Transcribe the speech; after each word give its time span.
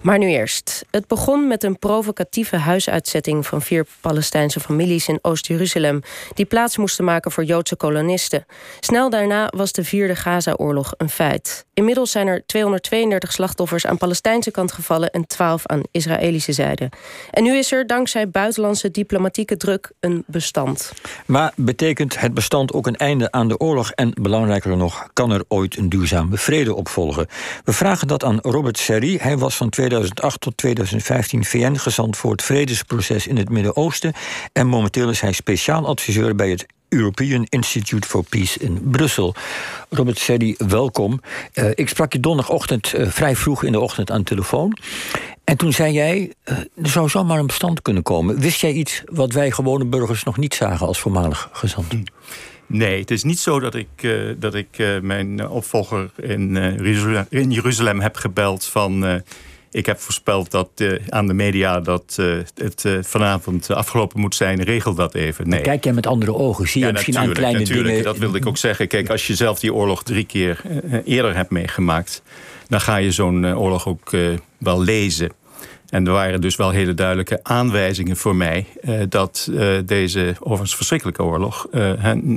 Maar 0.00 0.18
nu 0.18 0.26
eerst. 0.26 0.84
Het 0.90 1.06
begon 1.06 1.48
met 1.48 1.64
een 1.64 1.78
provocatieve 1.78 2.56
huisuitzetting 2.56 3.46
van 3.46 3.62
vier 3.62 3.86
Palestijnse 4.00 4.60
families 4.60 5.08
in 5.08 5.18
Oost-Jeruzalem, 5.22 6.00
die 6.34 6.44
plaats 6.44 6.76
moesten 6.76 7.04
maken 7.04 7.30
voor 7.30 7.44
Joodse 7.44 7.76
kolonisten. 7.76 8.46
Snel 8.80 9.10
daarna 9.10 9.52
was 9.56 9.72
de 9.72 9.84
vierde 9.84 10.16
Gaza-oorlog 10.16 10.94
een 10.96 11.10
feit. 11.10 11.64
Inmiddels 11.74 12.10
zijn 12.10 12.26
er 12.26 12.46
232 12.46 13.32
slachtoffers 13.32 13.86
aan 13.86 13.96
Palestijnse 13.96 14.50
kant 14.50 14.72
gevallen 14.72 15.10
en 15.10 15.26
12 15.26 15.66
aan 15.66 15.80
Israëlische 15.90 16.52
zijde. 16.52 16.88
En 17.30 17.42
nu 17.42 17.56
is 17.56 17.72
er 17.72 17.86
dankzij 17.86 18.30
buitenlandse 18.30 18.90
diplomatieke 18.90 19.56
druk 19.56 19.92
een 20.00 20.24
bestand. 20.26 20.92
Maar 21.26 21.52
betekent 21.56 22.20
het 22.20 22.34
bestand 22.34 22.72
ook 22.72 22.86
een 22.86 22.96
einde 22.96 23.30
aan 23.32 23.48
de 23.48 23.58
oorlog? 23.58 23.90
En 23.90 24.12
belangrijker 24.20 24.76
nog, 24.76 25.08
kan 25.12 25.30
er 25.30 25.44
ooit 25.48 25.76
een 25.76 25.88
duurzame 25.88 26.36
vrede 26.36 26.74
opvolgen? 26.74 27.26
We 27.64 27.72
vragen 27.72 28.08
dat 28.08 28.24
aan 28.24 28.38
Robert 28.40 28.78
Serri. 28.78 29.18
Hij 29.18 29.38
was 29.38 29.56
van 29.56 29.68
2008 29.90 30.40
tot 30.40 30.56
2015 30.56 31.44
VN-gezant 31.44 32.16
voor 32.16 32.30
het 32.30 32.42
vredesproces 32.42 33.26
in 33.26 33.36
het 33.36 33.48
Midden-Oosten. 33.48 34.12
En 34.52 34.66
momenteel 34.66 35.10
is 35.10 35.20
hij 35.20 35.32
speciaal 35.32 35.86
adviseur 35.86 36.34
bij 36.34 36.50
het 36.50 36.66
European 36.88 37.46
Institute 37.48 38.08
for 38.08 38.24
Peace 38.24 38.58
in 38.58 38.90
Brussel. 38.90 39.34
Robert 39.88 40.18
Serri, 40.18 40.54
welkom. 40.58 41.20
Uh, 41.54 41.70
ik 41.74 41.88
sprak 41.88 42.12
je 42.12 42.20
donderdagochtend 42.20 42.94
uh, 42.94 43.08
vrij 43.08 43.36
vroeg 43.36 43.64
in 43.64 43.72
de 43.72 43.80
ochtend 43.80 44.10
aan 44.10 44.18
de 44.18 44.24
telefoon. 44.24 44.76
En 45.44 45.56
toen 45.56 45.72
zei 45.72 45.92
jij, 45.92 46.32
uh, 46.44 46.58
er 46.58 46.90
zou 46.90 47.08
zomaar 47.08 47.38
een 47.38 47.46
bestand 47.46 47.82
kunnen 47.82 48.02
komen. 48.02 48.40
Wist 48.40 48.60
jij 48.60 48.72
iets 48.72 49.02
wat 49.04 49.32
wij 49.32 49.50
gewone 49.50 49.84
burgers 49.84 50.24
nog 50.24 50.36
niet 50.36 50.54
zagen 50.54 50.86
als 50.86 50.98
voormalig 50.98 51.48
gezant? 51.52 51.86
Nee, 52.66 53.00
het 53.00 53.10
is 53.10 53.22
niet 53.22 53.38
zo 53.38 53.60
dat 53.60 53.74
ik, 53.74 53.88
dat 54.38 54.54
ik 54.54 55.00
mijn 55.02 55.48
opvolger 55.48 56.10
in, 56.16 56.56
in 57.28 57.50
Jeruzalem 57.50 58.00
heb 58.00 58.16
gebeld 58.16 58.64
van 58.64 59.22
ik 59.70 59.86
heb 59.86 60.00
voorspeld 60.00 60.50
dat, 60.50 60.68
uh, 60.76 60.98
aan 61.08 61.26
de 61.26 61.34
media 61.34 61.80
dat 61.80 62.16
uh, 62.20 62.36
het 62.54 62.84
uh, 62.84 62.98
vanavond 63.02 63.70
afgelopen 63.70 64.20
moet 64.20 64.34
zijn. 64.34 64.62
Regel 64.62 64.94
dat 64.94 65.14
even. 65.14 65.48
Nee. 65.48 65.60
kijk 65.60 65.84
jij 65.84 65.92
met 65.92 66.06
andere 66.06 66.34
ogen? 66.34 66.68
Zie 66.68 66.80
je 66.80 66.86
ja, 66.86 66.92
misschien 66.92 67.18
aan 67.18 67.32
kleine 67.32 67.58
natuurlijk, 67.58 67.88
dingen? 67.88 68.04
Dat 68.04 68.18
wilde 68.18 68.38
ik 68.38 68.46
ook 68.46 68.56
zeggen. 68.56 68.88
Kijk, 68.88 69.10
als 69.10 69.26
je 69.26 69.34
zelf 69.34 69.60
die 69.60 69.74
oorlog 69.74 70.02
drie 70.02 70.24
keer 70.24 70.62
eerder 71.04 71.36
hebt 71.36 71.50
meegemaakt... 71.50 72.22
dan 72.68 72.80
ga 72.80 72.96
je 72.96 73.12
zo'n 73.12 73.56
oorlog 73.56 73.86
ook 73.86 74.10
wel 74.58 74.82
lezen. 74.82 75.32
En 75.88 76.06
er 76.06 76.12
waren 76.12 76.40
dus 76.40 76.56
wel 76.56 76.70
hele 76.70 76.94
duidelijke 76.94 77.40
aanwijzingen 77.42 78.16
voor 78.16 78.36
mij... 78.36 78.66
dat 79.08 79.50
deze 79.84 80.34
overigens 80.40 80.76
verschrikkelijke 80.76 81.22
oorlog 81.22 81.66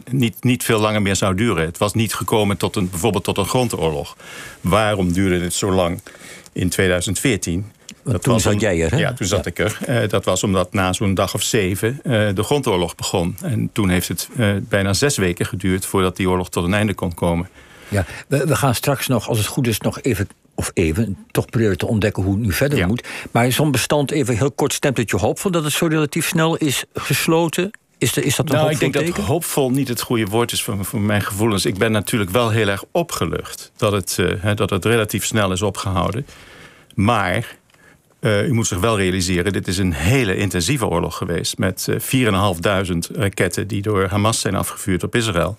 niet, 0.10 0.44
niet 0.44 0.64
veel 0.64 0.80
langer 0.80 1.02
meer 1.02 1.16
zou 1.16 1.36
duren. 1.36 1.66
Het 1.66 1.78
was 1.78 1.94
niet 1.94 2.14
gekomen 2.14 2.58
tot 2.58 2.76
een, 2.76 2.90
bijvoorbeeld 2.90 3.24
tot 3.24 3.38
een 3.38 3.46
grondoorlog. 3.46 4.18
Waarom 4.62 5.14
duurde 5.14 5.44
het 5.44 5.54
zo 5.54 5.72
lang? 5.72 6.02
In 6.54 6.70
2014. 6.70 7.72
Dat 8.04 8.24
toen 8.24 8.40
zat 8.40 8.62
jij 8.62 8.82
er, 8.82 8.92
hè? 8.92 8.98
Ja, 8.98 9.14
toen 9.14 9.28
zat 9.28 9.46
ik 9.46 9.60
er. 9.60 9.78
Uh, 9.90 10.10
dat 10.10 10.26
was 10.26 10.44
omdat 10.44 10.74
na 10.74 10.94
zo'n 10.94 11.14
dag 11.14 11.34
of 11.34 11.42
zeven 11.42 12.00
uh, 12.04 12.30
de 12.34 12.44
grondoorlog 12.44 12.96
begon. 12.96 13.38
En 13.42 13.70
toen 13.74 13.90
heeft 13.90 14.08
het 14.08 14.30
uh, 14.36 14.56
bijna 14.62 14.94
zes 14.94 15.18
weken 15.18 15.46
geduurd... 15.46 15.86
voordat 15.86 16.16
die 16.16 16.30
oorlog 16.30 16.50
tot 16.50 16.64
een 16.64 16.74
einde 16.74 16.94
kon 16.94 17.14
komen. 17.14 17.50
Ja, 17.88 18.06
we, 18.28 18.46
we 18.46 18.56
gaan 18.56 18.76
straks 18.76 19.08
nog, 19.08 19.28
als 19.28 19.38
het 19.38 19.48
goed 19.48 19.68
is, 19.68 19.80
nog 19.80 20.02
even 20.02 20.28
of 20.56 20.72
even, 20.74 21.18
toch 21.32 21.46
proberen 21.46 21.78
te 21.78 21.86
ontdekken 21.86 22.24
hoe 22.24 22.34
het 22.34 22.42
nu 22.42 22.52
verder 22.52 22.78
ja. 22.78 22.88
moet. 22.88 23.08
Maar 23.32 23.52
zo'n 23.52 23.72
bestand, 23.72 24.12
even 24.12 24.38
heel 24.38 24.52
kort, 24.52 24.74
stemt 24.74 24.98
het 24.98 25.10
je 25.10 25.18
hoopvol 25.18 25.52
dat 25.52 25.64
het 25.64 25.74
zo 25.74 25.86
relatief 25.86 26.28
snel 26.28 26.56
is 26.56 26.84
gesloten? 26.94 27.72
Is, 27.98 28.14
de, 28.14 28.24
is 28.24 28.36
dat 28.36 28.50
een 28.50 28.56
nou, 28.56 28.72
ik 28.72 28.80
denk 28.80 28.94
teken? 28.94 29.16
dat 29.16 29.26
hoopvol 29.26 29.72
niet 29.72 29.88
het 29.88 30.02
goede 30.02 30.26
woord 30.26 30.52
is 30.52 30.64
voor, 30.64 30.86
voor 30.86 31.02
mijn 31.02 31.22
gevoelens. 31.22 31.66
Ik 31.66 31.78
ben 31.78 31.92
natuurlijk 31.92 32.32
wel 32.32 32.50
heel 32.50 32.68
erg 32.68 32.84
opgelucht 32.92 33.72
dat 33.76 33.92
het, 33.92 34.18
uh, 34.20 34.56
dat 34.56 34.70
het 34.70 34.86
relatief 34.86 35.26
snel 35.26 35.52
is 35.52 35.62
opgehouden. 35.62 36.26
Maar 36.96 37.58
uh, 38.20 38.48
u 38.48 38.54
moet 38.54 38.68
zich 38.68 38.80
wel 38.80 38.98
realiseren, 38.98 39.54
dit 39.54 39.68
is 39.68 39.78
een 39.78 39.94
hele 39.94 40.36
intensieve 40.36 40.88
oorlog 40.88 41.18
geweest... 41.18 41.58
met 41.58 41.88
uh, 41.90 42.30
4.500 43.10 43.16
raketten 43.16 43.68
die 43.68 43.82
door 43.82 44.08
Hamas 44.08 44.40
zijn 44.40 44.56
afgevuurd 44.56 45.04
op 45.04 45.16
Israël. 45.16 45.58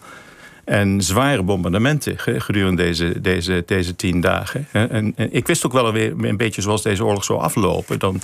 En 0.65 1.03
zware 1.03 1.43
bombardementen 1.43 2.19
gedurende 2.19 2.83
deze, 2.83 3.21
deze, 3.21 3.63
deze 3.67 3.97
tien 3.97 4.21
dagen. 4.21 4.69
En, 4.73 4.91
en 4.91 5.33
ik 5.33 5.47
wist 5.47 5.67
ook 5.67 5.73
wel 5.73 5.93
weer 5.93 6.13
een 6.19 6.37
beetje 6.37 6.63
zoals 6.63 6.83
deze 6.83 7.05
oorlog 7.05 7.25
zou 7.25 7.41
aflopen. 7.41 7.99
Dan 7.99 8.21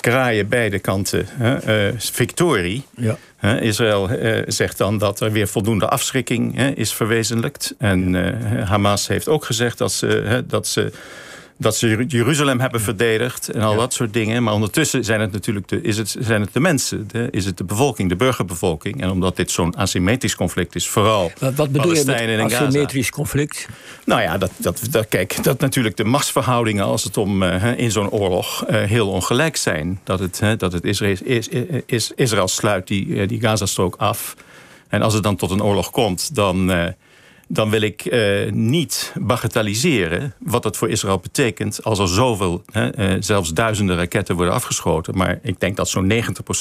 kraaien 0.00 0.48
beide 0.48 0.78
kanten 0.78 1.26
uh, 1.40 1.88
victorie. 1.96 2.84
Ja. 2.96 3.16
Israël 3.60 4.10
uh, 4.10 4.42
zegt 4.46 4.78
dan 4.78 4.98
dat 4.98 5.20
er 5.20 5.32
weer 5.32 5.48
voldoende 5.48 5.88
afschrikking 5.88 6.60
is 6.76 6.92
verwezenlijkt. 6.92 7.74
En 7.78 8.14
uh, 8.14 8.68
Hamas 8.68 9.08
heeft 9.08 9.28
ook 9.28 9.44
gezegd 9.44 9.78
dat 9.78 9.92
ze, 9.92 10.44
dat 10.46 10.66
ze 10.66 10.92
dat 11.62 11.76
ze 11.76 12.04
Jeruzalem 12.08 12.60
hebben 12.60 12.80
verdedigd 12.80 13.48
en 13.48 13.60
al 13.60 13.76
dat 13.76 13.92
soort 13.92 14.12
dingen. 14.12 14.42
Maar 14.42 14.54
ondertussen 14.54 15.04
zijn 15.04 15.20
het 15.20 15.32
natuurlijk 15.32 15.68
de, 15.68 15.80
is 15.80 15.96
het, 15.96 16.16
zijn 16.20 16.40
het 16.40 16.52
de 16.52 16.60
mensen, 16.60 17.08
de, 17.08 17.28
is 17.30 17.44
het 17.44 17.56
de 17.56 17.64
bevolking, 17.64 18.08
de 18.08 18.16
burgerbevolking. 18.16 19.00
En 19.02 19.10
omdat 19.10 19.36
dit 19.36 19.50
zo'n 19.50 19.76
asymmetrisch 19.76 20.34
conflict 20.34 20.74
is, 20.74 20.88
vooral 20.88 21.32
Wat, 21.38 21.54
wat 21.54 21.72
bedoel 21.72 21.94
je 21.94 22.04
met 22.04 22.52
asymmetrisch 22.52 23.10
conflict? 23.10 23.68
Nou 24.04 24.20
ja, 24.20 24.38
dat, 24.38 24.50
dat, 24.56 24.80
dat, 24.90 25.08
kijk, 25.08 25.44
dat 25.44 25.60
natuurlijk 25.60 25.96
de 25.96 26.04
machtsverhoudingen 26.04 26.84
als 26.84 27.04
het 27.04 27.16
om 27.16 27.42
uh, 27.42 27.78
in 27.78 27.90
zo'n 27.90 28.10
oorlog 28.10 28.64
uh, 28.70 28.82
heel 28.82 29.08
ongelijk 29.08 29.56
zijn. 29.56 30.00
Dat 30.04 30.18
het, 30.18 30.40
uh, 30.42 30.50
dat 30.56 30.72
het 30.72 30.84
Israël, 30.84 31.16
is, 31.22 31.48
is, 31.86 32.12
Israël 32.14 32.48
sluit 32.48 32.86
die, 32.86 33.26
die 33.26 33.40
Gazastrook 33.40 33.94
af. 33.96 34.36
En 34.88 35.02
als 35.02 35.14
het 35.14 35.22
dan 35.22 35.36
tot 35.36 35.50
een 35.50 35.62
oorlog 35.62 35.90
komt, 35.90 36.34
dan 36.34 36.70
dan 37.52 37.70
wil 37.70 37.80
ik 37.80 38.04
uh, 38.04 38.50
niet 38.50 39.12
bagatelliseren 39.20 40.34
wat 40.38 40.64
het 40.64 40.76
voor 40.76 40.88
Israël 40.88 41.18
betekent 41.18 41.84
als 41.84 41.98
er 41.98 42.08
zoveel, 42.08 42.62
hè, 42.70 43.14
uh, 43.14 43.16
zelfs 43.20 43.52
duizenden 43.52 43.96
raketten 43.96 44.36
worden 44.36 44.54
afgeschoten. 44.54 45.16
Maar 45.16 45.38
ik 45.42 45.60
denk 45.60 45.76
dat 45.76 45.88
zo'n 45.88 46.12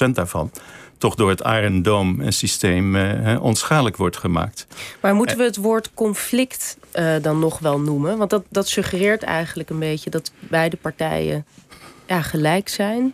90% 0.08 0.10
daarvan 0.14 0.52
toch 0.98 1.16
door 1.16 1.30
het 1.30 1.42
Iron 1.42 1.82
Dome 1.82 2.32
systeem 2.32 2.96
uh, 2.96 3.44
onschadelijk 3.44 3.98
wordt 3.98 4.18
gemaakt. 4.18 4.68
Maar 5.02 5.16
moeten 5.16 5.38
we 5.38 5.44
het 5.44 5.58
woord 5.58 5.94
conflict 5.94 6.78
dan 7.22 7.40
nog 7.40 7.60
wel 7.60 7.80
noemen? 7.80 8.18
Want 8.18 8.30
dat, 8.30 8.44
dat 8.50 8.68
suggereert 8.68 9.24
eigenlijk 9.24 9.70
een 9.70 9.80
beetje 9.80 10.10
dat 10.10 10.32
beide 10.40 10.78
partijen 10.78 11.46
ja, 12.08 12.22
gelijk 12.22 12.70
zijn. 12.70 13.14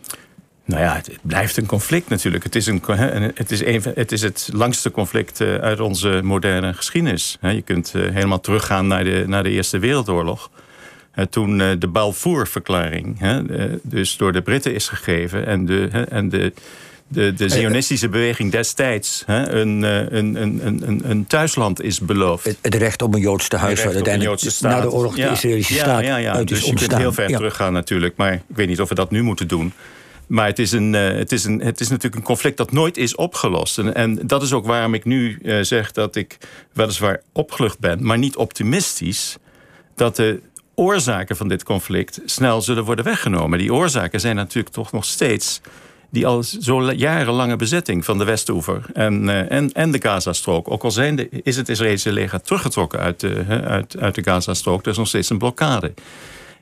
Nou 0.68 0.82
ja, 0.82 0.94
het 0.94 1.10
blijft 1.22 1.56
een 1.56 1.66
conflict 1.66 2.08
natuurlijk. 2.08 2.44
Het 2.44 2.54
is, 2.54 2.66
een, 2.66 2.82
het 3.34 3.50
is, 3.50 3.64
een, 3.64 3.82
het, 3.94 4.12
is 4.12 4.22
het 4.22 4.48
langste 4.52 4.90
conflict 4.90 5.40
eh, 5.40 5.54
uit 5.54 5.80
onze 5.80 6.20
moderne 6.22 6.74
geschiedenis. 6.74 7.38
Je 7.40 7.62
kunt 7.62 7.92
eh, 7.94 8.02
helemaal 8.02 8.40
teruggaan 8.40 8.86
naar 8.86 9.04
de, 9.04 9.24
naar 9.26 9.42
de 9.42 9.50
Eerste 9.50 9.78
Wereldoorlog. 9.78 10.50
Toen 11.30 11.60
eh, 11.60 11.68
de 11.78 11.88
Balfour-verklaring 11.88 13.18
dus 13.82 14.16
door 14.16 14.32
de 14.32 14.42
Britten 14.42 14.74
is 14.74 14.88
gegeven... 14.88 15.46
en 15.46 15.66
de, 15.66 15.88
en 16.08 16.28
de, 16.28 16.52
de, 17.08 17.34
de 17.34 17.48
zionistische 17.48 18.08
beweging 18.08 18.52
destijds 18.52 19.24
een, 19.26 19.82
een, 19.82 20.42
een, 20.42 20.66
een, 20.66 21.00
een 21.04 21.26
thuisland 21.26 21.82
is 21.82 22.00
beloofd. 22.00 22.56
Het, 22.60 22.74
recht 22.74 23.02
op 23.02 23.14
een 23.14 23.20
Joods 23.20 23.48
tehuis, 23.48 23.84
waar 23.84 23.94
uiteindelijk 23.94 24.60
na 24.60 24.80
de 24.80 24.90
oorlog 24.90 25.14
de 25.14 25.20
ja, 25.20 25.30
Israëlische 25.30 25.74
staat 25.74 26.02
ja, 26.02 26.08
ja, 26.08 26.16
ja. 26.16 26.32
uit 26.32 26.48
dus 26.48 26.58
is 26.58 26.66
je 26.66 26.74
kunt 26.74 26.96
heel 26.96 27.12
ver 27.12 27.26
teruggaan 27.26 27.72
natuurlijk. 27.72 28.16
Maar 28.16 28.32
ik 28.32 28.42
weet 28.46 28.68
niet 28.68 28.80
of 28.80 28.88
we 28.88 28.94
dat 28.94 29.10
nu 29.10 29.22
moeten 29.22 29.48
doen. 29.48 29.72
Maar 30.28 30.46
het 30.46 30.58
is, 30.58 30.72
een, 30.72 30.92
uh, 30.92 31.12
het, 31.12 31.32
is 31.32 31.44
een, 31.44 31.60
het 31.60 31.80
is 31.80 31.88
natuurlijk 31.88 32.14
een 32.16 32.22
conflict 32.22 32.56
dat 32.56 32.72
nooit 32.72 32.96
is 32.96 33.14
opgelost. 33.14 33.78
En, 33.78 33.94
en 33.94 34.26
dat 34.26 34.42
is 34.42 34.52
ook 34.52 34.66
waarom 34.66 34.94
ik 34.94 35.04
nu 35.04 35.38
uh, 35.42 35.62
zeg 35.62 35.92
dat 35.92 36.16
ik 36.16 36.38
weliswaar 36.72 37.22
opgelucht 37.32 37.78
ben... 37.78 38.04
maar 38.06 38.18
niet 38.18 38.36
optimistisch 38.36 39.36
dat 39.94 40.16
de 40.16 40.40
oorzaken 40.74 41.36
van 41.36 41.48
dit 41.48 41.64
conflict 41.64 42.20
snel 42.24 42.62
zullen 42.62 42.84
worden 42.84 43.04
weggenomen. 43.04 43.58
Die 43.58 43.74
oorzaken 43.74 44.20
zijn 44.20 44.36
natuurlijk 44.36 44.74
toch 44.74 44.92
nog 44.92 45.04
steeds 45.04 45.60
die 46.10 46.26
al 46.26 46.42
zo 46.42 46.92
jarenlange 46.92 47.56
bezetting 47.56 48.04
van 48.04 48.18
de 48.18 48.24
Westoever 48.24 48.84
en, 48.92 49.22
uh, 49.22 49.50
en, 49.50 49.72
en 49.72 49.90
de 49.90 50.00
Gazastrook. 50.02 50.70
Ook 50.70 50.84
al 50.84 50.90
zijn 50.90 51.16
de, 51.16 51.28
is 51.42 51.56
het 51.56 51.68
Israëlische 51.68 52.12
leger 52.12 52.42
teruggetrokken 52.42 53.00
uit 53.00 53.20
de, 53.20 53.44
uit, 53.64 53.98
uit 53.98 54.14
de 54.14 54.22
Gazastrook, 54.22 54.82
er 54.84 54.90
is 54.90 54.96
nog 54.96 55.08
steeds 55.08 55.30
een 55.30 55.38
blokkade. 55.38 55.94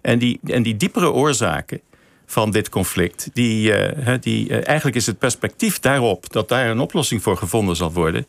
En 0.00 0.18
die, 0.18 0.40
en 0.44 0.62
die 0.62 0.76
diepere 0.76 1.12
oorzaken 1.12 1.80
van 2.26 2.50
dit 2.50 2.68
conflict. 2.68 3.28
Die, 3.32 3.90
uh, 3.90 4.14
die, 4.20 4.48
uh, 4.48 4.66
eigenlijk 4.66 4.96
is 4.96 5.06
het 5.06 5.18
perspectief 5.18 5.80
daarop 5.80 6.32
dat 6.32 6.48
daar 6.48 6.70
een 6.70 6.80
oplossing 6.80 7.22
voor 7.22 7.36
gevonden 7.36 7.76
zal 7.76 7.92
worden 7.92 8.26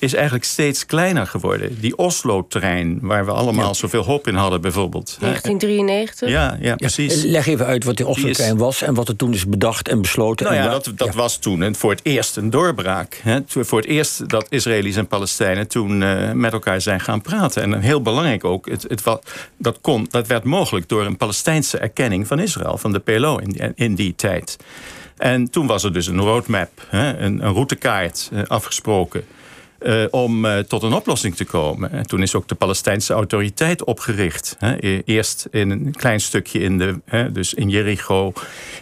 is 0.00 0.14
eigenlijk 0.14 0.44
steeds 0.44 0.86
kleiner 0.86 1.26
geworden. 1.26 1.80
Die 1.80 1.96
Oslo-trein, 1.96 2.98
waar 3.02 3.24
we 3.24 3.30
allemaal 3.30 3.66
ja. 3.66 3.74
zoveel 3.74 4.04
hoop 4.04 4.26
in 4.26 4.34
hadden 4.34 4.60
bijvoorbeeld. 4.60 5.16
1993? 5.20 6.28
Ja, 6.28 6.58
ja 6.60 6.76
precies. 6.76 7.22
Leg 7.22 7.46
even 7.46 7.66
uit 7.66 7.84
wat 7.84 7.96
die 7.96 8.06
Oslo-trein 8.06 8.56
was... 8.56 8.82
en 8.82 8.94
wat 8.94 9.08
er 9.08 9.16
toen 9.16 9.32
is 9.32 9.46
bedacht 9.46 9.88
en 9.88 10.00
besloten. 10.00 10.46
Nou 10.46 10.58
en 10.58 10.64
ja, 10.64 10.70
dat, 10.70 10.92
dat 10.96 11.12
ja. 11.12 11.14
was 11.14 11.36
toen 11.36 11.62
en 11.62 11.74
voor 11.74 11.90
het 11.90 12.00
eerst 12.02 12.36
een 12.36 12.50
doorbraak. 12.50 13.20
Hè. 13.22 13.38
Voor 13.46 13.78
het 13.78 13.88
eerst 13.88 14.28
dat 14.28 14.46
Israëli's 14.48 14.96
en 14.96 15.06
Palestijnen 15.06 15.68
toen 15.68 16.00
uh, 16.00 16.32
met 16.32 16.52
elkaar 16.52 16.80
zijn 16.80 17.00
gaan 17.00 17.20
praten. 17.20 17.62
En 17.62 17.80
heel 17.80 18.02
belangrijk 18.02 18.44
ook, 18.44 18.68
het, 18.68 18.82
het, 18.82 19.02
dat, 19.56 19.78
kon, 19.80 20.06
dat 20.10 20.26
werd 20.26 20.44
mogelijk... 20.44 20.88
door 20.88 21.06
een 21.06 21.16
Palestijnse 21.16 21.78
erkenning 21.78 22.26
van 22.26 22.38
Israël, 22.38 22.78
van 22.78 22.92
de 22.92 22.98
PLO 22.98 23.36
in, 23.36 23.72
in 23.74 23.94
die 23.94 24.14
tijd. 24.14 24.56
En 25.16 25.50
toen 25.50 25.66
was 25.66 25.84
er 25.84 25.92
dus 25.92 26.06
een 26.06 26.20
roadmap, 26.20 26.70
hè, 26.88 27.18
een, 27.18 27.44
een 27.44 27.52
routekaart 27.52 28.30
uh, 28.32 28.42
afgesproken 28.46 29.24
Uh, 29.82 30.04
om 30.10 30.44
uh, 30.44 30.58
tot 30.58 30.82
een 30.82 30.92
oplossing 30.92 31.36
te 31.36 31.44
komen. 31.44 31.92
En 31.92 32.06
toen 32.06 32.22
is 32.22 32.34
ook 32.34 32.48
de 32.48 32.54
Palestijnse 32.54 33.12
autoriteit 33.12 33.84
opgericht. 33.84 34.56
Hè. 34.58 34.76
E-, 34.80 35.02
eerst 35.04 35.48
in 35.50 35.70
een 35.70 35.94
klein 35.96 36.20
stukje 36.20 36.58
in, 36.58 36.78
de, 36.78 37.00
hè, 37.04 37.32
dus 37.32 37.54
in 37.54 37.68
Jericho, 37.68 38.32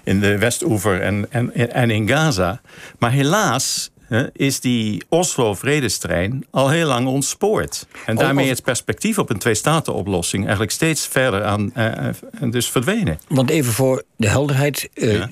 in 0.04 0.20
de 0.20 0.38
Westoever 0.38 1.00
en, 1.00 1.26
en, 1.30 1.72
en 1.72 1.90
in 1.90 2.08
Gaza. 2.08 2.60
Maar 2.98 3.10
helaas 3.10 3.90
is 4.32 4.60
die 4.60 5.02
Oslo-vredestrein 5.08 6.46
al 6.50 6.68
heel 6.68 6.86
lang 6.86 7.06
ontspoord. 7.06 7.86
En 8.06 8.16
daarmee 8.16 8.48
het 8.48 8.62
perspectief 8.62 9.18
op 9.18 9.30
een 9.30 9.38
twee-staten-oplossing 9.38 10.42
eigenlijk 10.42 10.72
steeds 10.72 11.06
verder 11.06 11.44
aan 11.44 11.72
uh, 11.76 12.50
dus 12.50 12.70
verdwenen. 12.70 13.18
Want 13.28 13.50
even 13.50 13.72
voor 13.72 14.02
de 14.16 14.28
helderheid. 14.28 14.88
Uh, 14.94 15.24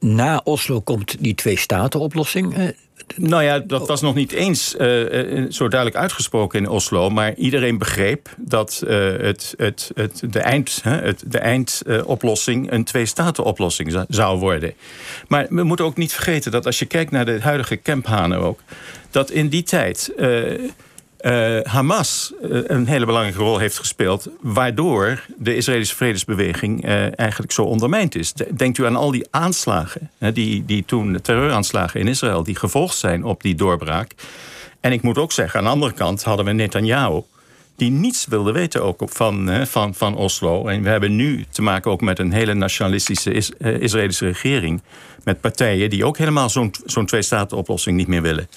Na 0.00 0.40
Oslo 0.44 0.80
komt 0.80 1.16
die 1.20 1.34
twee-staten-oplossing. 1.34 2.74
Nou 3.16 3.42
ja, 3.42 3.58
dat 3.58 3.88
was 3.88 4.00
nog 4.00 4.14
niet 4.14 4.32
eens 4.32 4.74
uh, 4.74 5.50
zo 5.50 5.68
duidelijk 5.68 6.00
uitgesproken 6.00 6.58
in 6.58 6.68
Oslo. 6.68 7.10
Maar 7.10 7.34
iedereen 7.34 7.78
begreep 7.78 8.28
dat 8.36 8.82
uh, 8.84 8.90
het, 9.18 9.54
het, 9.56 9.90
het, 9.94 10.22
de 11.28 11.38
eindoplossing 11.38 12.72
een 12.72 12.84
twee-staten-oplossing 12.84 14.04
zou 14.08 14.38
worden. 14.38 14.74
Maar 15.28 15.46
we 15.50 15.62
moeten 15.62 15.84
ook 15.84 15.96
niet 15.96 16.12
vergeten 16.12 16.50
dat 16.50 16.66
als 16.66 16.78
je 16.78 16.86
kijkt 16.86 17.10
naar 17.10 17.26
de 17.26 17.40
huidige 17.40 17.76
Kemphanen 17.76 18.38
ook... 18.38 18.60
dat 19.10 19.30
in 19.30 19.48
die 19.48 19.62
tijd 19.62 20.12
uh, 21.20 21.60
Hamas 21.62 22.32
uh, 22.42 22.60
een 22.64 22.86
hele 22.86 23.06
belangrijke 23.06 23.40
rol 23.42 23.58
heeft 23.58 23.78
gespeeld... 23.78 24.28
waardoor 24.40 25.24
de 25.36 25.56
Israëlische 25.56 25.96
vredesbeweging 25.96 26.84
uh, 26.84 27.18
eigenlijk 27.18 27.52
zo 27.52 27.62
ondermijnd 27.62 28.14
is. 28.14 28.32
Denkt 28.32 28.78
u 28.78 28.86
aan 28.86 28.96
al 28.96 29.10
die 29.10 29.26
aanslagen, 29.30 30.10
die, 30.32 30.64
die 30.64 30.84
toen 30.84 31.20
terreuraanslagen 31.22 32.00
in 32.00 32.08
Israël... 32.08 32.42
die 32.42 32.56
gevolgd 32.56 32.96
zijn 32.96 33.24
op 33.24 33.42
die 33.42 33.54
doorbraak. 33.54 34.14
En 34.80 34.92
ik 34.92 35.02
moet 35.02 35.18
ook 35.18 35.32
zeggen, 35.32 35.58
aan 35.58 35.64
de 35.64 35.70
andere 35.70 35.92
kant 35.92 36.22
hadden 36.22 36.44
we 36.44 36.52
Netanyahu... 36.52 37.22
die 37.76 37.90
niets 37.90 38.26
wilde 38.26 38.52
weten 38.52 38.82
ook 38.82 39.02
van, 39.04 39.66
van, 39.66 39.94
van 39.94 40.16
Oslo. 40.16 40.66
En 40.66 40.82
we 40.82 40.88
hebben 40.88 41.16
nu 41.16 41.44
te 41.50 41.62
maken 41.62 41.90
ook 41.90 42.00
met 42.00 42.18
een 42.18 42.32
hele 42.32 42.54
nationalistische 42.54 43.32
is, 43.32 43.50
Israëlische 43.58 44.26
regering... 44.26 44.82
met 45.24 45.40
partijen 45.40 45.90
die 45.90 46.04
ook 46.04 46.18
helemaal 46.18 46.50
zo'n 46.50 46.74
zo'n 46.86 47.06
twee-staten-oplossing 47.06 47.96
niet 47.96 48.08
meer 48.08 48.22
willen. 48.22 48.48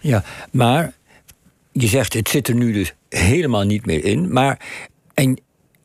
Ja, 0.00 0.24
maar 0.50 0.92
je 1.76 1.86
zegt 1.86 2.12
het 2.12 2.28
zit 2.28 2.48
er 2.48 2.54
nu 2.54 2.72
dus 2.72 2.94
helemaal 3.08 3.62
niet 3.62 3.86
meer 3.86 4.04
in. 4.04 4.32
Maar 4.32 4.60
en 5.14 5.38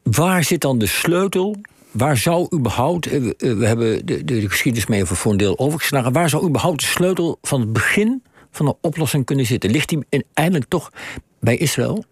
waar 0.03 0.43
zit 0.43 0.61
dan 0.61 0.79
de 0.79 0.85
sleutel? 0.85 1.55
Waar 1.91 2.17
zou 2.17 2.47
überhaupt, 2.53 3.07
eh, 3.07 3.21
we 3.37 3.65
hebben 3.65 4.05
de, 4.05 4.23
de 4.23 4.49
geschiedenis 4.49 4.87
mee 4.87 5.05
voor 5.05 5.31
een 5.31 5.37
deel 5.37 5.59
overgeslagen, 5.59 6.11
waar 6.11 6.29
zou 6.29 6.47
überhaupt 6.47 6.79
de 6.79 6.85
sleutel 6.85 7.37
van 7.41 7.59
het 7.59 7.73
begin 7.73 8.23
van 8.51 8.65
de 8.65 8.75
oplossing 8.81 9.25
kunnen 9.25 9.45
zitten? 9.45 9.71
Ligt 9.71 9.89
die 9.89 10.05
eindelijk 10.33 10.69
toch 10.69 10.91
bij 11.39 11.57
Israël? 11.57 12.03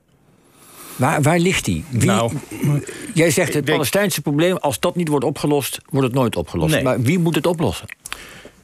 Waar, 0.95 1.21
waar 1.21 1.39
ligt 1.39 1.65
die? 1.65 1.83
Wie, 1.89 2.05
nou, 2.05 2.31
jij 3.13 3.31
zegt 3.31 3.53
het 3.53 3.65
Palestijnse 3.65 4.21
probleem, 4.21 4.55
als 4.57 4.79
dat 4.79 4.95
niet 4.95 5.07
wordt 5.07 5.25
opgelost, 5.25 5.79
wordt 5.89 6.07
het 6.07 6.15
nooit 6.15 6.35
opgelost. 6.35 6.81
Maar 6.81 7.01
wie 7.01 7.19
moet 7.19 7.35
het 7.35 7.45
oplossen? 7.45 7.87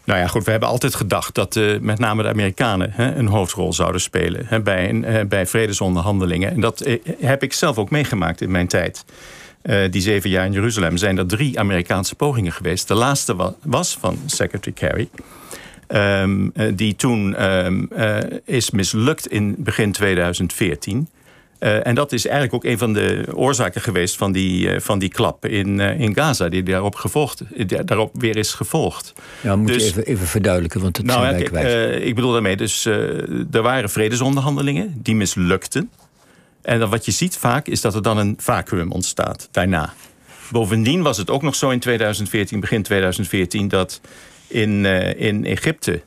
Nou 0.06 0.20
ja, 0.20 0.28
goed, 0.28 0.44
we 0.44 0.52
hebben 0.52 0.70
altijd 0.70 0.96
gedacht 0.96 1.36
dat 1.36 1.56
uh, 1.56 1.80
met 1.80 2.00
name 2.00 2.24
de 2.24 2.30
Amerikanen 2.30 2.92
hè, 2.94 3.16
een 3.16 3.28
hoofdrol 3.28 3.74
zouden 3.74 4.02
spelen 4.02 4.46
hè, 4.46 4.62
bij, 4.62 4.92
uh, 4.92 5.26
bij 5.28 5.46
vredesonderhandelingen. 5.46 6.52
En 6.52 6.62
dat 6.62 6.88
uh, 6.88 6.98
heb 7.20 7.44
ik 7.44 7.54
zelf 7.54 7.78
ook 7.78 7.90
meegemaakt 7.90 8.42
in 8.42 8.52
mijn 8.52 8.68
tijd. 8.68 9.06
die 9.90 10.02
zeven 10.02 10.30
jaar 10.30 10.46
in 10.46 10.52
Jeruzalem 10.52 10.98
zijn 10.98 11.18
er 11.18 11.28
drie 11.28 11.60
Amerikaanse 11.60 12.16
pogingen 12.16 12.52
geweest. 12.52 12.88
De 12.88 12.94
laatste 12.94 13.36
wa 13.36 13.54
was 13.62 13.98
van 14.00 14.18
Secretary 14.26 14.76
Kerry. 14.76 15.10
Um, 15.88 16.52
die 16.74 16.96
toen 16.96 17.46
um, 17.46 17.90
is 18.46 18.72
mislukt 18.72 19.28
in 19.28 19.56
begin 19.58 19.92
2014. 19.92 21.08
Uh, 21.64 21.88
en 21.88 21.96
dat 21.96 22.12
is 22.12 22.26
eigenlijk 22.26 22.56
ook 22.56 22.72
een 22.72 22.78
van 22.78 22.94
de 22.94 23.26
oorzaken 23.34 23.82
geweest 23.82 24.16
van 24.16 24.32
die, 24.32 24.68
uh, 24.68 24.80
van 24.80 25.00
die 25.00 25.10
klap 25.10 25.46
in, 25.46 25.80
uh, 25.80 26.00
in 26.00 26.16
Gaza, 26.16 26.50
die 26.50 26.64
daarop, 26.64 26.96
gevolgd, 26.96 27.42
daarop 27.86 28.12
weer 28.14 28.38
is 28.38 28.54
gevolgd. 28.54 29.14
Ja, 29.42 29.56
moet 29.56 29.68
dus, 29.68 29.84
je 29.84 29.90
even, 29.90 30.06
even 30.06 30.28
verduidelijken, 30.28 30.82
want 30.82 30.98
het 30.98 31.06
nou, 31.06 31.22
zijn 31.22 31.34
wij 31.34 31.44
kwijt. 31.44 32.04
ik 32.04 32.16
bedoel 32.16 32.32
daarmee, 32.32 32.56
dus 32.56 32.86
er 32.86 33.62
waren 33.62 33.90
vredesonderhandelingen, 33.90 34.94
die 34.98 35.16
mislukten. 35.16 35.90
En 36.62 36.90
wat 36.90 37.06
je 37.06 37.12
ziet 37.12 37.38
vaak 37.38 37.68
is 37.68 37.82
dat 37.82 37.96
er 37.96 38.02
dan 38.02 38.18
een 38.18 38.36
vacuüm 38.38 38.92
ontstaat 38.92 39.48
daarna. 39.52 39.94
Bovendien 40.52 41.02
was 41.02 41.18
het 41.18 41.30
ook 41.30 41.42
nog 41.42 41.56
zo 41.56 41.70
in 41.70 41.80
2014, 41.80 42.60
begin 42.60 42.84
2014, 42.84 43.68
dat 43.68 44.02
in, 44.48 44.86
in 45.18 45.46
Egypte 45.46 46.02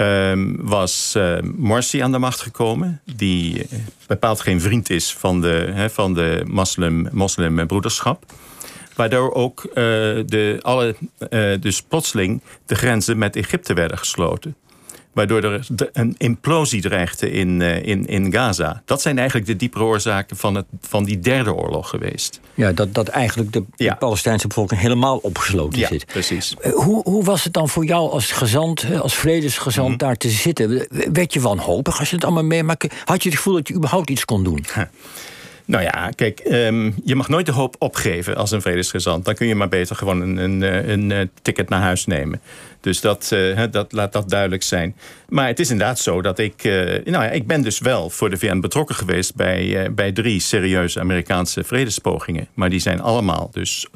um, 0.00 0.56
was 0.60 1.14
uh, 1.16 1.38
Morsi 1.56 2.00
aan 2.00 2.12
de 2.12 2.18
macht 2.18 2.40
gekomen. 2.40 3.00
Die 3.16 3.62
eh, 3.62 3.78
bepaald 4.06 4.40
geen 4.40 4.60
vriend 4.60 4.90
is 4.90 5.14
van 5.14 5.40
de, 5.40 5.86
van 5.90 6.14
de 6.14 6.42
moslim, 6.46 7.08
moslimbroederschap. 7.12 8.24
Waardoor 8.94 9.34
ook 9.34 9.62
uh, 9.64 9.74
de, 9.74 10.58
alle, 10.62 10.96
uh, 11.30 11.60
dus 11.60 11.82
plotseling 11.82 12.40
de 12.66 12.74
grenzen 12.74 13.18
met 13.18 13.36
Egypte 13.36 13.74
werden 13.74 13.98
gesloten 13.98 14.56
waardoor 15.12 15.42
er 15.42 15.66
een 15.92 16.14
implosie 16.18 16.80
dreigde 16.80 17.30
in, 17.30 17.62
eh, 17.62 17.86
in, 17.86 18.06
in 18.06 18.32
Gaza. 18.32 18.82
Dat 18.84 19.02
zijn 19.02 19.18
eigenlijk 19.18 19.46
de 19.46 19.56
diepere 19.56 19.84
oorzaken 19.84 20.36
van, 20.36 20.54
het, 20.54 20.66
van 20.80 21.04
die 21.04 21.18
derde 21.18 21.54
oorlog 21.54 21.88
geweest. 21.88 22.40
Ja, 22.54 22.72
dat, 22.72 22.94
dat 22.94 23.08
eigenlijk 23.08 23.52
de, 23.52 23.64
ja. 23.76 23.94
Palestijnse 23.94 24.46
bevolking 24.46 24.80
helemaal 24.80 25.16
opgesloten 25.16 25.78
ja, 25.78 25.88
zit. 25.88 26.06
precies. 26.06 26.54
Eh, 26.60 26.72
hoe, 26.72 27.02
hoe 27.02 27.24
was 27.24 27.44
het 27.44 27.52
dan 27.52 27.68
voor 27.68 27.84
jou 27.84 28.10
als 28.10 28.32
gezant, 28.32 28.86
als 29.00 29.14
vredesgezant 29.14 29.88
mm 29.88 29.98
daar 30.00 30.16
te 30.16 30.28
zitten? 30.28 30.86
Werd 31.12 31.32
je 31.32 31.40
wanhopig 31.40 31.98
als 31.98 32.08
je 32.08 32.14
het 32.14 32.24
allemaal 32.24 32.44
meemaakte? 32.44 32.90
Had 33.04 33.22
je 33.22 33.28
het 33.28 33.38
gevoel 33.38 33.54
dat 33.54 33.68
je 33.68 33.74
überhaupt 33.74 34.10
iets 34.10 34.24
kon 34.24 34.44
doen? 34.44 34.64
Nou 35.70 35.82
ja, 35.82 36.10
kijk, 36.14 36.40
um, 36.50 36.94
je 37.04 37.14
mag 37.14 37.28
nooit 37.28 37.46
de 37.46 37.52
hoop 37.52 37.76
opgeven 37.78 38.36
als 38.36 38.50
een 38.50 38.62
vredesgezant. 38.62 39.24
Dan 39.24 39.34
kun 39.34 39.46
je 39.46 39.54
maar 39.54 39.68
beter 39.68 39.96
gewoon 39.96 40.20
een, 40.20 40.36
een, 40.36 40.62
een, 40.90 41.10
een 41.10 41.30
ticket 41.42 41.68
naar 41.68 41.80
huis 41.80 42.06
nemen. 42.06 42.40
Dus 42.80 43.00
dat, 43.00 43.30
uh, 43.32 43.62
dat, 43.70 43.92
laat 43.92 44.12
dat 44.12 44.30
duidelijk 44.30 44.62
zijn. 44.62 44.96
Maar 45.28 45.46
het 45.46 45.60
is 45.60 45.70
inderdaad 45.70 45.98
zo 45.98 46.22
dat 46.22 46.38
ik... 46.38 46.64
Nou 47.04 47.24
ja, 47.24 47.30
ik 47.30 47.46
ben 47.46 47.62
dus 47.62 47.78
wel 47.78 48.10
voor 48.10 48.30
de 48.30 48.36
VN 48.36 48.60
betrokken 48.60 48.94
geweest... 48.94 49.34
bij, 49.34 49.92
bij 49.94 50.12
drie 50.12 50.40
serieuze 50.40 51.00
Amerikaanse 51.00 51.64
vredespogingen. 51.64 52.48
Maar 52.54 52.70
die 52.70 52.80
zijn 52.80 53.00
allemaal 53.00 53.50
dus 53.52 53.86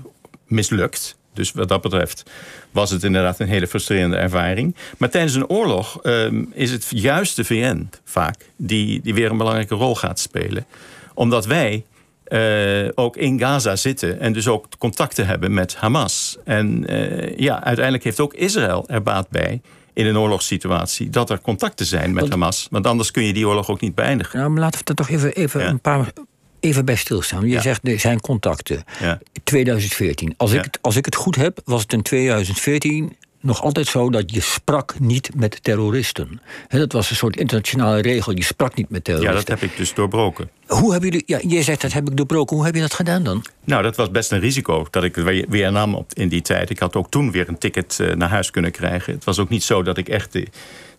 mislukt. 0.47 1.17
Dus 1.33 1.53
wat 1.53 1.69
dat 1.69 1.83
betreft 1.83 2.31
was 2.71 2.91
het 2.91 3.05
inderdaad 3.05 3.39
een 3.39 3.49
hele 3.49 3.67
frustrerende 3.67 4.17
ervaring. 4.17 4.77
Maar 4.99 5.11
tijdens 5.11 5.35
een 5.35 5.49
oorlog 5.49 5.99
um, 6.03 6.51
is 6.53 6.71
het 6.71 6.87
juist 6.89 7.37
de 7.37 7.45
VN 7.45 7.89
vaak... 8.05 8.37
die, 8.57 9.01
die 9.03 9.15
weer 9.15 9.31
een 9.31 9.37
belangrijke 9.37 9.75
rol 9.75 9.95
gaat 9.95 10.19
spelen 10.19 10.67
omdat 11.15 11.47
wij 11.47 11.85
uh, 12.29 12.89
ook 12.95 13.17
in 13.17 13.39
Gaza 13.39 13.77
zitten 13.77 14.21
en 14.21 14.33
dus 14.33 14.49
ook 14.49 14.67
contacten 14.79 15.27
hebben 15.27 15.55
met 15.55 15.77
Hamas. 15.77 16.37
En 16.45 16.93
uh, 16.93 17.39
ja, 17.39 17.65
uiteindelijk 17.65 18.05
heeft 18.05 18.21
ook 18.21 18.35
Israël 18.35 18.85
er 18.89 19.03
baat 19.03 19.29
bij 19.29 19.61
in 19.93 20.07
een 20.07 20.19
oorlogssituatie 20.19 21.11
dat 21.11 21.31
er 21.31 21.41
contacten 21.41 21.87
zijn 21.87 22.13
met 22.13 22.29
Hamas. 22.29 22.69
Want 22.71 22.87
anders 22.87 23.11
kun 23.11 23.23
je 23.23 23.33
die 23.33 23.49
oorlog 23.49 23.71
ook 23.71 23.81
niet 23.81 23.95
beëindigen. 23.95 24.39
Nou, 24.39 24.51
maar 24.51 24.61
laten 24.61 24.81
we 24.81 24.85
er 24.85 24.95
toch 24.95 25.09
even, 25.09 25.33
even 25.33 25.67
een 25.67 25.81
paar 25.81 26.13
even 26.61 26.85
bij 26.85 26.97
stilstaan. 26.97 27.49
Je 27.49 27.61
zegt 27.61 27.89
er 27.89 28.01
zijn 28.01 28.21
contacten. 28.21 28.85
Ja. 29.01 29.19
2014. 29.45 30.35
Als, 30.37 30.53
ik, 30.53 30.79
als 30.81 30.97
ik 30.97 31.05
het 31.05 31.15
goed 31.15 31.37
heb, 31.37 31.61
was 31.65 31.83
het 31.83 31.93
in 31.93 32.03
2014 32.03 33.17
nog 33.45 33.63
altijd 33.63 33.87
zo 33.87 34.11
dat 34.11 34.35
je 34.35 34.41
sprak 34.41 34.95
niet 34.99 35.31
met 35.35 35.63
terroristen. 35.63 36.41
dat 36.69 36.93
was 36.93 37.11
een 37.11 37.17
soort 37.17 37.37
internationale 37.37 38.03
regel. 38.03 38.37
Je 38.37 38.45
sprak 38.45 38.75
niet 38.75 38.91
met 38.91 39.05
terroristen. 39.05 39.41
Ja, 39.41 39.45
dat 39.47 39.61
heb 39.61 39.71
ik 39.71 39.77
dus 39.77 39.95
doorbroken. 39.95 40.51
Hoe 40.67 40.93
hebben 40.93 41.11
jullie, 41.11 41.25
ja, 41.27 41.41
je 41.47 41.63
zegt 41.63 41.81
dat 41.81 41.93
heb 41.93 42.09
ik 42.09 42.17
doorbroken. 42.17 42.57
Hoe 42.57 42.65
heb 42.65 42.75
je 42.75 42.81
dat 42.81 42.95
gedaan 42.95 43.23
dan? 43.23 43.45
Nou, 43.65 43.83
dat 43.83 43.97
was 43.97 44.11
best 44.11 44.33
een 44.33 44.41
risico 44.41 44.87
dat 44.91 45.05
ik 45.05 45.15
weer 45.49 45.73
nam 45.73 45.95
op, 45.95 46.13
in 46.15 46.29
die 46.29 46.43
tijd. 46.43 46.71
Ik 46.71 46.79
had 46.79 46.97
ook 46.97 47.11
toen 47.11 47.31
weer 47.31 47.49
een 47.49 47.59
ticket 47.59 47.99
uh, 48.01 48.15
naar 48.15 48.29
huis 48.29 48.51
kunnen 48.51 48.71
krijgen. 48.71 49.15
Het 49.15 49.25
was 49.25 49.39
ook 49.39 49.49
niet 49.49 49.63
zo 49.63 49.83
dat 49.83 49.97
ik 49.97 50.09
echt 50.09 50.33
de, 50.33 50.47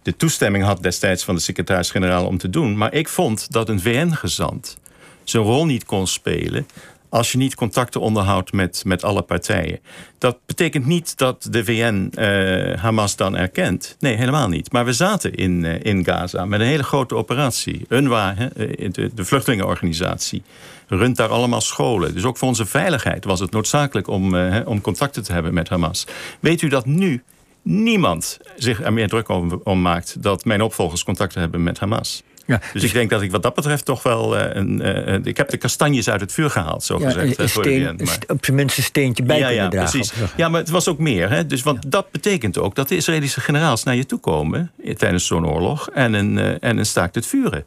de 0.01 0.15
toestemming 0.15 0.63
had 0.63 0.83
destijds 0.83 1.23
van 1.23 1.35
de 1.35 1.41
secretaris-generaal 1.41 2.25
om 2.25 2.37
te 2.37 2.49
doen. 2.49 2.77
Maar 2.77 2.93
ik 2.93 3.07
vond 3.07 3.51
dat 3.51 3.69
een 3.69 3.79
VN-gezant 3.79 4.77
zijn 5.23 5.43
rol 5.43 5.65
niet 5.65 5.85
kon 5.85 6.07
spelen 6.07 6.67
als 7.15 7.31
je 7.31 7.37
niet 7.37 7.55
contacten 7.55 8.01
onderhoudt 8.01 8.53
met, 8.53 8.81
met 8.85 9.03
alle 9.03 9.21
partijen. 9.21 9.79
Dat 10.17 10.37
betekent 10.45 10.85
niet 10.85 11.17
dat 11.17 11.47
de 11.49 11.65
VN 11.65 12.11
uh, 12.19 12.77
Hamas 12.81 13.15
dan 13.15 13.35
erkent. 13.35 13.95
Nee, 13.99 14.15
helemaal 14.15 14.47
niet. 14.47 14.71
Maar 14.71 14.85
we 14.85 14.93
zaten 14.93 15.35
in, 15.35 15.63
uh, 15.63 15.83
in 15.83 16.05
Gaza 16.05 16.45
met 16.45 16.59
een 16.59 16.65
hele 16.65 16.83
grote 16.83 17.15
operatie. 17.15 17.85
UNWA, 17.89 18.35
eh, 18.37 18.89
de, 18.91 19.11
de 19.13 19.25
vluchtelingenorganisatie, 19.25 20.43
runt 20.87 21.17
daar 21.17 21.29
allemaal 21.29 21.61
scholen. 21.61 22.13
Dus 22.13 22.23
ook 22.23 22.37
voor 22.37 22.47
onze 22.47 22.65
veiligheid 22.65 23.25
was 23.25 23.39
het 23.39 23.51
noodzakelijk 23.51 24.07
om, 24.07 24.35
om 24.65 24.81
contacten 24.81 25.23
te 25.23 25.33
hebben 25.33 25.53
met 25.53 25.69
Hamas. 25.69 26.07
Weet 26.39 26.61
u 26.61 26.67
dat 26.67 26.85
nu 26.85 27.23
niemand 27.61 28.39
zich 28.57 28.81
er 28.81 28.93
meer 28.93 29.07
druk 29.07 29.29
om, 29.29 29.61
om 29.63 29.81
maakt 29.81 30.23
dat 30.23 30.45
mijn 30.45 30.61
opvolgers 30.61 31.03
contacten 31.03 31.41
hebben 31.41 31.63
met 31.63 31.79
Hamas? 31.79 32.23
Ja, 32.45 32.57
dus, 32.57 32.81
dus, 32.81 32.83
ik 32.83 32.93
denk 32.93 33.09
dat 33.09 33.21
ik 33.21 33.31
wat 33.31 33.43
dat 33.43 33.55
betreft 33.55 33.85
toch 33.85 34.03
wel... 34.03 34.37
een, 34.37 35.25
ik 35.25 35.37
heb 35.37 35.49
de 35.49 35.57
kastanjes 35.57 36.09
uit 36.09 36.21
het 36.21 36.31
vuur 36.31 36.49
gehaald, 36.49 36.83
zo 36.83 36.99
ja, 36.99 37.11
gezegd. 37.11 37.39
Een 37.39 37.49
steen, 37.49 37.99
op 38.27 38.45
zijn 38.45 38.57
minst 38.57 38.77
een 38.77 38.83
steentje 38.83 39.23
bij 39.23 39.39
ja, 39.39 39.47
ja, 39.47 39.67
dragen. 39.67 39.99
Precies. 39.99 40.13
Ja, 40.35 40.49
maar 40.49 40.59
het 40.59 40.69
was 40.69 40.87
ook 40.87 40.99
meer. 40.99 41.29
Hè? 41.29 41.45
Dus, 41.45 41.63
want 41.63 41.91
dat 41.91 42.11
betekent 42.11 42.57
ook 42.57 42.75
dat 42.75 42.87
de 42.87 42.95
Israëlische 42.95 43.41
generaals 43.41 43.83
naar 43.83 43.95
je 43.95 44.05
toe 44.05 44.19
komen... 44.19 44.71
tijdens 44.97 45.25
zo'n 45.25 45.47
oorlog 45.47 45.89
en 45.89 46.13
een, 46.13 46.59
en 46.59 46.77
een 46.77 46.85
staakt 46.85 47.15
het 47.15 47.25
vuren 47.25 47.65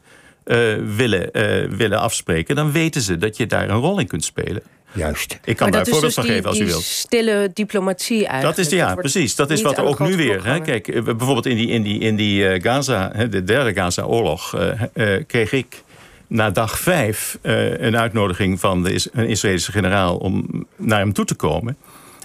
willen, 0.97 1.30
willen 1.76 2.00
afspreken... 2.00 2.56
dan 2.56 2.73
weten 2.73 3.00
ze 3.00 3.16
dat 3.16 3.37
je 3.37 3.47
daar 3.47 3.68
een 3.68 3.80
rol 3.80 3.99
in 3.99 4.06
kunt 4.06 4.25
spelen. 4.25 4.62
Juist. 4.92 5.38
Ik 5.45 5.57
kan 5.57 5.71
daar 5.71 5.80
een 5.80 5.87
voorbeeld 5.87 6.14
dus 6.14 6.25
van 6.25 6.35
geven 6.35 6.49
als 6.49 6.59
u 6.59 6.66
wilt. 6.66 6.83
Stille 6.83 7.50
diplomatie 7.52 8.26
eigenlijk. 8.26 8.57
Dat 8.57 8.66
is, 8.66 8.73
ja, 8.73 8.95
precies. 8.95 9.35
Dat 9.35 9.50
is 9.50 9.62
wat 9.62 9.78
er 9.78 9.85
ook 9.85 9.99
nu 9.99 10.16
weer. 10.16 10.47
Hè, 10.47 10.61
kijk, 10.61 10.88
eh, 10.88 11.02
bijvoorbeeld 11.02 11.47
in 11.47 11.57
die, 11.57 11.68
in 11.68 11.83
die, 11.83 12.00
in 12.00 12.16
die 12.16 12.42
uh, 12.42 12.62
Gaza, 12.62 13.09
de 13.09 13.45
derde 13.45 13.75
Gaza-oorlog, 13.75 14.57
uh, 14.95 15.23
kreeg 15.26 15.52
ik 15.52 15.83
na 16.26 16.50
dag 16.50 16.78
vijf 16.78 17.38
een 17.42 17.97
uitnodiging 17.97 18.61
van 18.61 18.83
de, 18.83 19.09
een 19.12 19.28
Israëlische 19.28 19.73
generaal 19.73 20.16
om 20.16 20.66
naar 20.76 20.99
hem 20.99 21.12
toe 21.12 21.25
te 21.25 21.35
komen. 21.35 21.76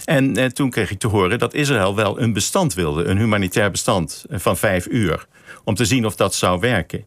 En 0.04 0.54
toen 0.54 0.70
kreeg 0.70 0.90
ik 0.90 0.98
te 0.98 1.06
horen 1.06 1.38
dat 1.38 1.54
Israël 1.54 1.94
wel 1.94 2.20
een 2.20 2.32
bestand 2.32 2.74
wilde, 2.74 3.04
een 3.04 3.18
humanitair 3.18 3.70
bestand 3.70 4.24
van 4.30 4.56
vijf 4.56 4.86
uur, 4.86 5.26
om 5.64 5.74
te 5.74 5.84
zien 5.84 6.06
of 6.06 6.16
dat 6.16 6.34
zou 6.34 6.60
werken. 6.60 7.04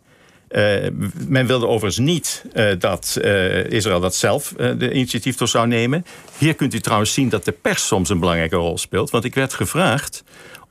Uh, 0.50 0.88
men 1.28 1.46
wilde 1.46 1.68
overigens 1.68 2.06
niet 2.06 2.46
uh, 2.54 2.72
dat 2.80 3.18
uh, 3.22 3.72
Israël 3.72 4.00
dat 4.00 4.16
zelf 4.16 4.54
de 4.58 4.94
initiatief 4.94 5.36
toch 5.36 5.50
zou 5.50 5.68
nemen. 5.68 6.06
Hier 6.38 6.54
kunt 6.54 6.74
u 6.74 6.80
trouwens 6.80 7.14
zien 7.14 7.30
dat 7.30 7.46
de 7.46 7.52
pers 7.52 7.88
soms 7.88 8.10
een 8.10 8.20
belangrijke 8.20 8.56
rol 8.56 8.78
speelt. 8.78 9.10
Want 9.10 9.24
ik 9.24 9.36
werd 9.36 9.54
gevraagd 9.54 10.24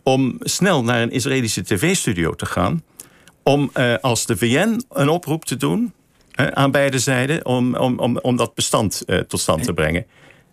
om 0.02 0.36
snel 0.40 0.84
naar 0.84 1.02
een 1.02 1.10
Israëlische 1.10 1.62
tv-studio 1.62 2.34
te 2.34 2.46
gaan. 2.46 2.82
Om 3.42 3.70
als 4.00 4.26
de 4.26 4.36
VN 4.36 4.80
een 4.90 5.08
oproep 5.08 5.44
te 5.44 5.56
doen 5.56 5.92
aan 6.34 6.70
beide 6.70 6.98
zijden 6.98 7.46
om, 7.46 7.74
om, 7.76 7.98
om, 7.98 8.18
om 8.18 8.36
dat 8.36 8.54
bestand 8.54 9.04
tot 9.28 9.40
stand 9.40 9.62
te 9.62 9.72
brengen. 9.72 10.06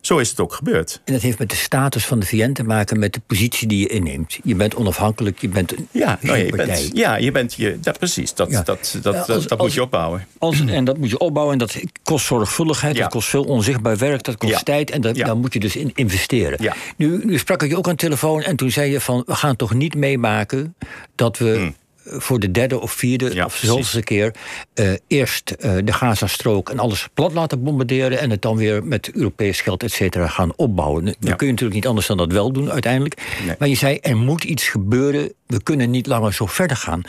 Zo 0.06 0.18
is 0.18 0.30
het 0.30 0.40
ook 0.40 0.54
gebeurd. 0.54 1.02
En 1.06 1.14
dat 1.14 1.22
heeft 1.22 1.40
met 1.40 1.50
de 1.50 1.56
status 1.56 2.06
van 2.06 2.20
de 2.20 2.26
VN 2.26 2.52
te 2.52 2.64
maken 2.64 3.00
met 3.00 3.14
de 3.14 3.22
positie 3.28 3.68
die 3.68 3.80
je 3.80 3.88
inneemt. 3.88 4.40
Je 4.44 4.56
bent 4.56 4.76
onafhankelijk, 4.76 5.40
je 5.40 5.48
bent 5.48 5.78
een 5.78 5.88
ja, 5.92 6.18
nou, 6.22 6.38
je 6.38 6.52
bent, 6.56 6.90
ja, 6.94 7.16
je 7.16 7.32
bent 7.32 7.54
je, 7.54 7.80
dat, 7.80 7.98
precies. 7.98 8.34
Dat, 8.34 8.52
dat, 8.52 8.66
dat, 8.66 9.26
dat, 9.28 9.48
dat 9.48 9.58
moet 9.58 9.74
je 9.74 9.82
opbouwen. 9.82 10.28
Als, 10.38 10.66
en 10.66 10.86
dat 10.86 10.98
moet 10.98 11.10
je 11.10 11.18
opbouwen 11.18 11.54
en 11.54 11.60
dat 11.60 11.78
kost 12.04 12.26
zorgvuldigheid, 12.26 12.98
dat 12.98 13.10
kost 13.10 13.30
veel 13.30 13.44
onzichtbaar 13.44 13.98
werk, 13.98 14.24
dat 14.24 14.38
kost 14.38 14.66
tijd 14.66 14.92
en 14.92 15.02
dat, 15.02 15.16
daar 15.16 15.38
moet 15.38 15.54
je 15.54 15.60
dus 15.60 15.76
in 15.76 15.92
investeren. 15.94 16.74
Nu, 16.98 17.26
nu 17.26 17.38
sprak 17.38 17.64
ik 17.64 17.70
je 17.70 17.78
ook 17.78 17.88
aan 17.88 17.92
de 17.92 17.98
telefoon 17.98 18.42
en 18.42 18.56
toen 18.56 18.72
zei 18.72 18.92
je 18.92 19.02
van 19.02 19.24
we 19.26 19.36
gaan 19.36 19.56
toch 19.56 19.74
niet 19.74 19.96
meemaken 19.96 20.76
dat 21.16 21.38
we. 21.38 21.56
Hmm 21.56 21.82
voor 22.06 22.40
de 22.40 22.52
derde 22.52 22.80
of 22.80 22.92
vierde 22.92 23.46
of 23.46 23.56
zoveelste 23.56 24.04
keer 24.04 24.34
uh, 24.76 24.94
eerst 25.08 25.56
uh, 25.60 25.78
de 25.84 25.94
Gazastrook 25.94 26.70
en 26.70 26.80
alles 26.80 27.08
plat 27.14 27.34
laten 27.34 27.64
bombarderen 27.64 28.20
en 28.20 28.30
het 28.30 28.42
dan 28.42 28.58
weer 28.58 28.84
met 28.84 29.12
Europees 29.14 29.62
geld 29.62 29.84
et 29.84 29.92
cetera 29.92 30.28
gaan 30.28 30.56
opbouwen. 30.56 31.06
Dan 31.06 31.36
kun 31.36 31.46
je 31.46 31.52
natuurlijk 31.52 31.74
niet 31.74 31.88
anders 31.88 32.08
dan 32.08 32.18
dat 32.18 32.32
wel 32.32 32.52
doen 32.52 32.72
uiteindelijk. 32.72 33.22
Maar 33.60 33.68
je 33.68 33.76
zei 33.76 33.98
er 34.02 34.18
moet 34.18 34.44
iets 34.44 34.68
gebeuren. 34.68 35.34
We 35.48 35.64
kunnen 35.64 35.90
niet 35.90 36.08
langer 36.08 36.34
zo 36.34 36.46
verder 36.46 36.78
gaan. 36.78 37.02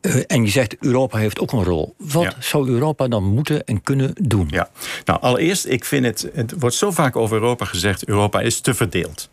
Uh, 0.00 0.22
en 0.26 0.44
je 0.44 0.50
zegt 0.50 0.76
Europa 0.80 1.18
heeft 1.18 1.40
ook 1.40 1.52
een 1.52 1.64
rol. 1.64 1.94
Wat 1.98 2.36
zou 2.38 2.68
Europa 2.68 3.08
dan 3.08 3.24
moeten 3.24 3.64
en 3.64 3.82
kunnen 3.82 4.14
doen? 4.20 4.48
Ja, 4.50 4.70
nou 5.04 5.20
allereerst, 5.20 5.66
ik 5.66 5.84
vind 5.84 6.04
het, 6.04 6.30
het 6.34 6.54
wordt 6.58 6.76
zo 6.76 6.90
vaak 6.90 7.16
over 7.16 7.36
Europa 7.36 7.64
gezegd, 7.64 8.06
Europa 8.06 8.40
is 8.40 8.60
te 8.60 8.74
verdeeld 8.74 9.28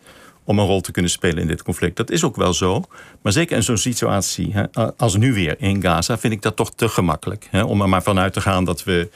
om 0.50 0.60
een 0.60 0.66
rol 0.66 0.82
te 0.82 0.92
kunnen 0.92 1.12
spelen 1.12 1.38
in 1.38 1.48
dit 1.48 1.64
conflict. 1.64 1.98
Dat 1.98 2.12
is 2.12 2.24
ook 2.24 2.36
wel 2.36 2.54
zo. 2.54 2.84
Maar 3.22 3.32
zeker 3.32 3.56
in 3.56 3.64
zo'n 3.64 3.78
situatie 3.78 4.54
hè, 4.54 4.96
als 4.98 5.16
nu 5.16 5.34
weer 5.34 5.56
in 5.60 5.82
Gaza... 5.82 6.18
vind 6.18 6.34
ik 6.34 6.42
dat 6.42 6.56
toch 6.56 6.74
te 6.76 6.90
gemakkelijk. 6.90 7.48
Hè, 7.52 7.64
om 7.64 7.82
er 7.82 7.90
maar 7.90 8.04
vanuit 8.04 8.34
te 8.34 8.42
gaan 8.42 8.66
dat 8.66 8.84
we, 8.84 9.10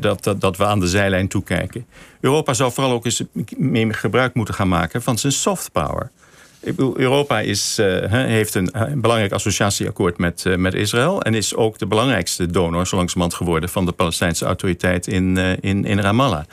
dat, 0.00 0.24
dat, 0.24 0.40
dat 0.40 0.56
we 0.56 0.64
aan 0.64 0.80
de 0.80 0.88
zijlijn 0.88 1.28
toekijken. 1.28 1.86
Europa 2.20 2.54
zou 2.54 2.72
vooral 2.72 2.92
ook 2.92 3.04
eens 3.04 3.22
meer 3.56 3.94
gebruik 3.94 4.34
moeten 4.34 4.54
gaan 4.54 4.68
maken... 4.68 5.02
van 5.02 5.18
zijn 5.18 5.32
soft 5.32 5.72
power. 5.72 6.10
Europa 6.96 7.40
is, 7.40 7.78
uh, 7.78 8.12
heeft 8.12 8.54
een, 8.54 8.70
belangrijk 8.94 9.32
associatieakkoord 9.32 10.18
met, 10.18 10.44
uh, 10.46 10.56
met 10.56 10.74
Israël... 10.74 11.22
en 11.22 11.34
is 11.34 11.54
ook 11.54 11.78
de 11.78 11.86
belangrijkste 11.86 12.46
donor, 12.46 12.86
zo 12.86 12.96
langzamerhand 12.96 13.34
geworden... 13.34 13.68
van 13.68 13.86
de 13.86 13.92
Palestijnse 13.92 14.44
autoriteit 14.44 15.06
in, 15.06 15.36
uh, 15.36 15.52
in, 15.60 15.84
in 15.84 16.00
Ramallah. 16.00 16.44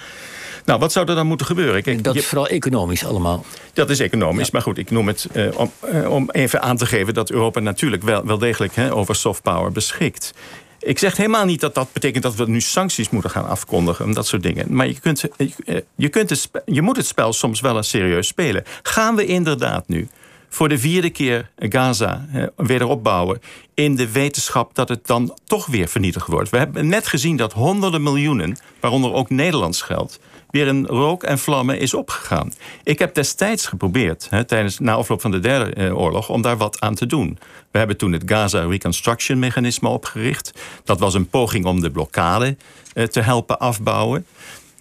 Nou, 0.65 0.79
wat 0.79 0.91
zou 0.91 1.09
er 1.09 1.15
dan 1.15 1.27
moeten 1.27 1.45
gebeuren? 1.45 1.83
Kijk, 1.83 2.03
dat 2.03 2.15
is 2.15 2.25
vooral 2.25 2.47
economisch 2.47 3.05
allemaal. 3.05 3.45
Dat 3.73 3.89
is 3.89 3.99
economisch, 3.99 4.51
maar 4.51 4.61
goed, 4.61 4.77
ik 4.77 4.91
noem 4.91 5.07
het 5.07 5.27
uh, 5.33 5.59
om, 5.59 5.71
uh, 5.93 6.11
om, 6.11 6.29
even 6.31 6.61
aan 6.61 6.77
te 6.77 6.85
geven... 6.85 7.13
dat 7.13 7.31
Europa 7.31 7.59
natuurlijk 7.59 8.03
wel, 8.03 8.25
wel 8.25 8.37
degelijk 8.37 8.75
hè, 8.75 8.93
over 8.93 9.15
soft 9.15 9.41
power 9.41 9.71
beschikt. 9.71 10.33
Ik 10.79 10.99
zeg 10.99 11.17
helemaal 11.17 11.45
niet 11.45 11.59
dat 11.59 11.75
dat 11.75 11.93
betekent 11.93 12.23
dat 12.23 12.35
we 12.35 12.49
nu 12.49 12.61
sancties 12.61 13.09
moeten 13.09 13.31
gaan 13.31 13.47
afkondigen. 13.47 14.11
Dat 14.11 14.27
soort 14.27 14.43
dingen. 14.43 14.73
Maar 14.75 14.87
je, 14.87 14.99
kunt, 14.99 15.25
je, 15.37 15.85
je, 15.95 16.09
kunt 16.09 16.29
het, 16.29 16.49
je 16.65 16.81
moet 16.81 16.97
het 16.97 17.05
spel 17.05 17.33
soms 17.33 17.59
wel 17.59 17.77
eens 17.77 17.89
serieus 17.89 18.27
spelen. 18.27 18.63
Gaan 18.83 19.15
we 19.15 19.25
inderdaad 19.25 19.87
nu 19.87 20.07
voor 20.49 20.69
de 20.69 20.77
vierde 20.77 21.09
keer 21.09 21.49
Gaza 21.57 22.25
eh, 22.33 22.43
weer 22.55 22.85
opbouwen... 22.85 23.41
in 23.73 23.95
de 23.95 24.11
wetenschap 24.11 24.75
dat 24.75 24.89
het 24.89 25.07
dan 25.07 25.37
toch 25.45 25.65
weer 25.65 25.87
vernietigd 25.87 26.27
wordt. 26.27 26.49
We 26.49 26.57
hebben 26.57 26.87
net 26.87 27.07
gezien 27.07 27.35
dat 27.35 27.53
honderden 27.53 28.03
miljoenen, 28.03 28.57
waaronder 28.79 29.13
ook 29.13 29.29
Nederlands 29.29 29.81
geld 29.81 30.19
weer 30.51 30.67
in 30.67 30.85
rook 30.85 31.23
en 31.23 31.39
vlammen 31.39 31.79
is 31.79 31.93
opgegaan. 31.93 32.53
Ik 32.83 32.99
heb 32.99 33.15
destijds 33.15 33.65
geprobeerd, 33.65 34.27
hè, 34.29 34.43
tijdens 34.43 34.79
na 34.79 34.93
afloop 34.93 35.21
van 35.21 35.31
de 35.31 35.39
derde 35.39 35.73
eh, 35.73 35.97
oorlog, 35.97 36.29
om 36.29 36.41
daar 36.41 36.57
wat 36.57 36.79
aan 36.79 36.95
te 36.95 37.05
doen. 37.05 37.37
We 37.71 37.77
hebben 37.77 37.97
toen 37.97 38.11
het 38.11 38.23
Gaza 38.25 38.65
Reconstruction 38.65 39.39
Mechanisme 39.39 39.89
opgericht. 39.89 40.53
Dat 40.83 40.99
was 40.99 41.13
een 41.13 41.29
poging 41.29 41.65
om 41.65 41.81
de 41.81 41.91
blokkade 41.91 42.57
eh, 42.93 43.05
te 43.05 43.21
helpen 43.21 43.59
afbouwen. 43.59 44.25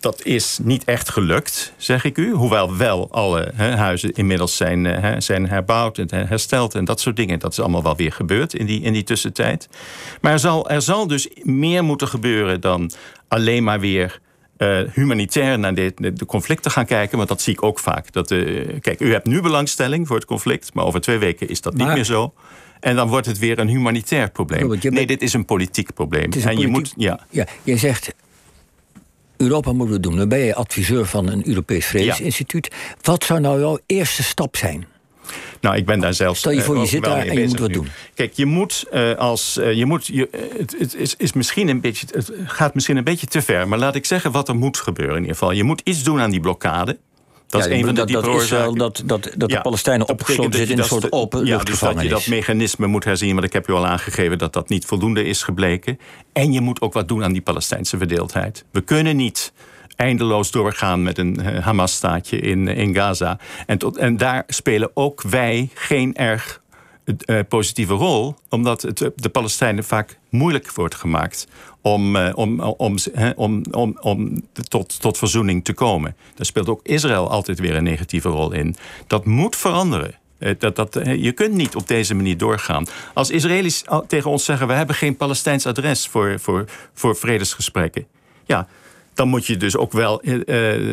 Dat 0.00 0.24
is 0.24 0.58
niet 0.62 0.84
echt 0.84 1.10
gelukt, 1.10 1.72
zeg 1.76 2.04
ik 2.04 2.16
u. 2.16 2.32
Hoewel 2.32 2.76
wel 2.76 3.08
alle 3.10 3.52
huizen 3.56 4.12
inmiddels 4.12 4.56
zijn, 4.56 4.84
uh, 4.84 5.14
zijn 5.18 5.48
herbouwd 5.48 5.98
en 5.98 6.26
hersteld 6.26 6.74
en 6.74 6.84
dat 6.84 7.00
soort 7.00 7.16
dingen. 7.16 7.38
Dat 7.38 7.52
is 7.52 7.60
allemaal 7.60 7.82
wel 7.82 7.96
weer 7.96 8.12
gebeurd 8.12 8.54
in 8.54 8.66
die, 8.66 8.80
in 8.80 8.92
die 8.92 9.02
tussentijd. 9.02 9.68
Maar 10.20 10.32
er 10.32 10.38
zal, 10.38 10.70
er 10.70 10.82
zal 10.82 11.06
dus 11.06 11.28
meer 11.42 11.84
moeten 11.84 12.08
gebeuren 12.08 12.60
dan 12.60 12.90
alleen 13.28 13.64
maar 13.64 13.80
weer 13.80 14.20
uh, 14.62 14.80
humanitair 14.92 15.58
naar 15.58 15.74
de, 15.74 15.92
de, 15.96 16.26
conflicten 16.26 16.70
gaan 16.70 16.86
kijken. 16.86 17.16
Want 17.16 17.28
dat 17.28 17.40
zie 17.40 17.52
ik 17.52 17.62
ook 17.62 17.78
vaak. 17.78 18.12
Dat, 18.12 18.30
uh, 18.30 18.68
kijk, 18.80 19.00
u 19.00 19.12
hebt 19.12 19.26
nu 19.26 19.40
belangstelling 19.40 20.06
voor 20.06 20.16
het 20.16 20.24
conflict, 20.24 20.74
maar 20.74 20.84
over 20.84 21.00
twee 21.00 21.18
weken 21.18 21.48
is 21.48 21.60
dat 21.60 21.74
niet 21.74 21.86
meer 21.86 22.04
zo. 22.04 22.32
En 22.80 22.96
dan 22.96 23.08
wordt 23.08 23.26
het 23.26 23.38
weer 23.38 23.58
een 23.58 23.68
humanitair 23.68 24.30
probleem. 24.30 24.78
nee, 24.82 25.06
dit 25.06 25.22
is 25.22 25.32
een 25.32 25.44
politiek 25.44 25.94
probleem. 25.94 26.32
en 26.32 26.58
je 26.58 26.66
moet, 26.66 26.94
ja. 26.96 27.26
ja, 27.30 27.46
je 27.62 27.76
zegt. 27.76 28.14
Europa 29.36 29.72
moeten 29.72 29.94
we 29.94 30.00
doen. 30.00 30.16
Dan 30.16 30.28
ben 30.28 30.38
je 30.38 30.54
adviseur 30.54 31.06
van 31.06 31.28
een 31.28 31.48
Europees 31.48 31.86
Vredesinstituut. 31.86 32.70
Wat 33.02 33.24
zou 33.24 33.40
nou 33.40 33.60
jouw 33.60 33.78
eerste 33.86 34.22
stap 34.22 34.56
zijn? 34.56 34.86
Nou, 35.60 35.76
ik 35.76 35.86
ben 35.86 36.00
daar 36.00 36.14
zelfs. 36.14 36.38
Stel 36.38 36.52
je 36.52 36.62
voor, 36.62 36.78
je 36.78 36.86
zit 36.86 37.04
daar 37.04 37.26
en 37.26 37.40
je 37.40 37.46
moet 37.46 37.58
wat 37.58 37.72
doen. 37.72 37.88
Kijk, 38.14 38.32
je 38.32 38.46
moet 38.46 38.84
uh, 38.92 39.14
als. 39.14 39.58
Uh, 39.58 39.72
je 39.72 39.86
moet, 39.86 40.06
je, 40.06 40.28
het, 40.58 40.76
het 40.78 40.94
is, 40.94 41.14
is, 41.16 41.32
misschien 41.32 41.68
een 41.68 41.80
beetje, 41.80 42.06
het 42.10 42.32
gaat 42.44 42.74
misschien 42.74 42.96
een 42.96 43.04
beetje 43.04 43.26
te 43.26 43.42
ver. 43.42 43.68
Maar 43.68 43.78
laat 43.78 43.94
ik 43.94 44.06
zeggen 44.06 44.32
wat 44.32 44.48
er 44.48 44.56
moet 44.56 44.78
gebeuren 44.78 45.14
in 45.14 45.20
ieder 45.20 45.36
geval. 45.36 45.52
Je 45.52 45.64
moet 45.64 45.80
iets 45.84 46.02
doen 46.02 46.20
aan 46.20 46.30
die 46.30 46.40
blokkade. 46.40 46.98
Dat 47.50 47.60
is 47.60 47.66
een 47.66 47.84
van 47.84 47.94
de 47.94 48.04
dat, 48.04 48.22
dat 48.22 48.76
dat, 48.76 49.02
dat, 49.04 49.30
dat 49.36 49.50
de 49.50 49.60
Palestijnen 49.60 50.08
opgesloten 50.08 50.52
zitten 50.52 50.74
in 50.74 50.82
een 50.82 50.88
soort 50.88 51.12
open 51.12 51.46
ja, 51.46 51.58
dus 51.58 51.78
dat 51.78 52.02
je 52.02 52.08
dat 52.08 52.26
mechanisme 52.26 52.86
moet 52.86 53.04
herzien. 53.04 53.32
Want 53.32 53.44
ik 53.44 53.52
heb 53.52 53.68
u 53.68 53.72
al 53.72 53.86
aangegeven 53.86 54.38
dat 54.38 54.52
dat 54.52 54.68
niet 54.68 54.84
voldoende 54.84 55.24
is 55.24 55.42
gebleken. 55.42 55.98
En 56.32 56.52
je 56.52 56.60
moet 56.60 56.80
ook 56.80 56.92
wat 56.92 57.08
doen 57.08 57.24
aan 57.24 57.32
die 57.32 57.42
Palestijnse 57.42 57.98
verdeeldheid. 57.98 58.64
We 58.70 58.80
kunnen 58.80 59.16
niet 59.16 59.52
eindeloos 60.00 60.50
doorgaan 60.50 61.02
met 61.02 61.18
een 61.18 61.40
eh, 61.40 61.64
Hamas-staatje 61.64 62.38
in, 62.38 62.68
in 62.68 62.94
Gaza. 62.94 63.38
En, 63.66 63.78
tot, 63.78 63.96
en 63.96 64.16
daar 64.16 64.44
spelen 64.46 64.90
ook 64.94 65.22
wij 65.22 65.70
geen 65.74 66.14
erg 66.14 66.60
uh, 67.04 67.38
positieve 67.48 67.94
rol, 67.94 68.34
omdat 68.48 68.82
het 68.82 69.10
de 69.16 69.28
Palestijnen 69.28 69.84
vaak 69.84 70.18
moeilijk 70.28 70.72
wordt 70.72 70.94
gemaakt 70.94 71.46
om, 71.80 72.16
om, 72.16 72.60
om, 72.60 72.96
om, 73.36 73.62
om, 73.70 73.96
om 74.00 74.42
tot, 74.68 75.00
tot 75.00 75.18
verzoening 75.18 75.64
te 75.64 75.72
komen. 75.72 76.16
Daar 76.34 76.46
speelt 76.46 76.68
ook 76.68 76.80
Israël 76.82 77.30
altijd 77.30 77.58
weer 77.58 77.76
een 77.76 77.82
negatieve 77.82 78.28
rol 78.28 78.52
in. 78.52 78.76
Dat 79.06 79.24
moet 79.24 79.56
veranderen. 79.56 80.14
Dat, 80.58 80.76
dat, 80.76 81.00
je 81.04 81.32
kunt 81.32 81.54
niet 81.54 81.74
op 81.76 81.88
deze 81.88 82.14
manier 82.14 82.36
doorgaan. 82.36 82.86
Als 83.14 83.30
Israëli's 83.30 83.84
tegen 84.06 84.30
ons 84.30 84.44
zeggen: 84.44 84.66
we 84.66 84.72
hebben 84.72 84.94
geen 84.94 85.16
Palestijns 85.16 85.66
adres 85.66 86.06
voor, 86.06 86.40
voor, 86.40 86.64
voor 86.94 87.16
vredesgesprekken. 87.16 88.06
Ja, 88.44 88.68
dan 89.20 89.28
moet 89.28 89.46
je 89.46 89.56
dus 89.56 89.76
ook 89.76 89.92
wel 89.92 90.20
uh, 90.22 90.34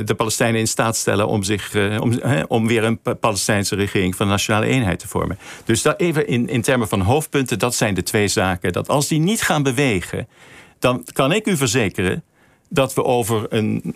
de 0.05 0.13
Palestijnen 0.17 0.59
in 0.59 0.67
staat 0.67 0.95
stellen 0.95 1.27
om, 1.27 1.43
zich, 1.43 1.73
uh, 1.73 2.01
om, 2.01 2.19
om 2.47 2.67
weer 2.67 2.83
een 2.83 2.99
Palestijnse 3.19 3.75
regering 3.75 4.15
van 4.15 4.27
nationale 4.27 4.65
eenheid 4.65 4.99
te 4.99 5.07
vormen. 5.07 5.37
Dus 5.65 5.81
dat 5.81 5.99
even 5.99 6.27
in, 6.27 6.49
in 6.49 6.61
termen 6.61 6.87
van 6.87 7.01
hoofdpunten, 7.01 7.59
dat 7.59 7.75
zijn 7.75 7.93
de 7.93 8.03
twee 8.03 8.27
zaken. 8.27 8.71
Dat 8.71 8.89
als 8.89 9.07
die 9.07 9.19
niet 9.19 9.41
gaan 9.41 9.63
bewegen, 9.63 10.27
dan 10.79 11.05
kan 11.13 11.31
ik 11.31 11.47
u 11.47 11.57
verzekeren 11.57 12.23
dat 12.69 12.93
we 12.93 13.03
over 13.03 13.45
een 13.49 13.95